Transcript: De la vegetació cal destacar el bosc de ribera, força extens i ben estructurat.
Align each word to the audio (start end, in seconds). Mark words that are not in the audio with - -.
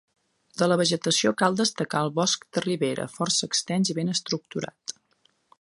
De 0.61 0.67
la 0.69 0.77
vegetació 0.81 1.33
cal 1.41 1.59
destacar 1.59 2.01
el 2.07 2.11
bosc 2.17 2.47
de 2.57 2.65
ribera, 2.67 3.07
força 3.19 3.53
extens 3.53 3.93
i 3.95 4.01
ben 4.03 4.13
estructurat. 4.19 4.99